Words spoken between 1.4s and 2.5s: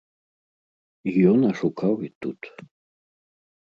ашукаў і тут.